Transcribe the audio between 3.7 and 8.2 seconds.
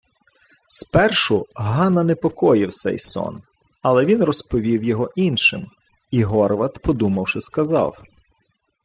але він розповів його іншим, і Горват, подумавши, сказав: